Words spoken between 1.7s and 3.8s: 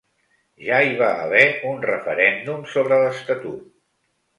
un referèndum sobre l’estatut.